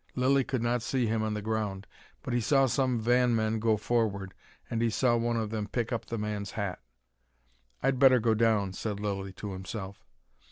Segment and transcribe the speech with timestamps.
[0.15, 1.85] Lilly could not see him on the ground,
[2.23, 4.33] but he saw some van men go forward,
[4.67, 6.81] and he saw one of them pick up the man's hat.
[7.83, 10.03] "I'd better go down," said Lilly to himself.